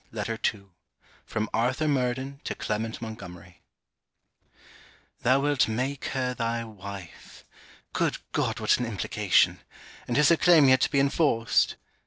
LETTER 0.11 0.39
II 0.51 0.63
FROM 1.27 1.47
ARTHUR 1.53 1.87
MURDEN 1.87 2.41
TO 2.43 2.55
CLEMENT 2.55 3.03
MONTGOMERY 3.03 3.61
'Thou 5.21 5.39
wilt 5.39 5.67
make 5.67 6.05
her 6.05 6.33
thy 6.33 6.63
wife.' 6.63 7.45
Good 7.93 8.17
God 8.31 8.59
what 8.59 8.77
an 8.79 8.85
implication! 8.87 9.59
And 10.07 10.17
is 10.17 10.29
her 10.29 10.37
claim 10.37 10.67
yet 10.69 10.81
to 10.81 10.89
be 10.89 10.99
enforced! 10.99 11.75